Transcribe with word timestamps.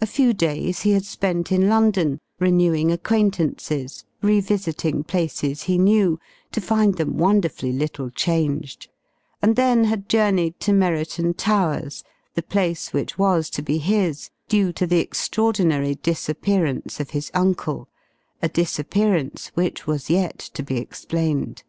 A 0.00 0.06
few 0.06 0.32
days 0.32 0.82
he 0.82 0.92
had 0.92 1.04
spent 1.04 1.50
in 1.50 1.68
London, 1.68 2.20
renewing 2.38 2.92
acquaintances, 2.92 4.04
revisiting 4.22 5.02
places 5.02 5.64
he 5.64 5.76
knew 5.76 6.20
to 6.52 6.60
find 6.60 6.96
them 6.96 7.18
wonderfully 7.18 7.72
little 7.72 8.10
changed 8.10 8.86
and 9.42 9.56
then 9.56 9.86
had 9.86 10.08
journeyed 10.08 10.60
to 10.60 10.72
Merriton 10.72 11.34
Towers, 11.34 12.04
the 12.34 12.44
place 12.44 12.92
which 12.92 13.18
was 13.18 13.50
to 13.50 13.60
be 13.60 13.78
his, 13.78 14.30
due 14.46 14.72
to 14.74 14.86
the 14.86 15.00
extraordinary 15.00 15.96
disappearance 15.96 17.00
of 17.00 17.10
his 17.10 17.28
uncle 17.34 17.88
a 18.40 18.48
disappearance 18.48 19.48
which 19.54 19.84
was 19.84 20.08
yet 20.08 20.38
to 20.38 20.62
be 20.62 20.76
explained. 20.76 21.64